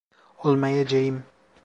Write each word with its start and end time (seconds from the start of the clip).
Olmayacağım. 0.43 1.23